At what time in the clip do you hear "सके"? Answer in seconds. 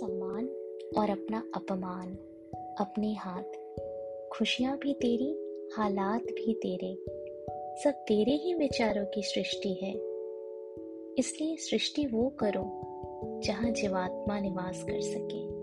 15.00-15.55